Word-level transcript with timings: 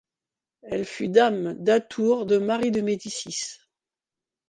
Elle 0.63 0.85
fut 0.85 1.09
dame 1.09 1.53
d’atour 1.63 2.25
de 2.25 2.39
Marie 2.39 2.71
de 2.71 2.81
Médicis. 2.81 3.59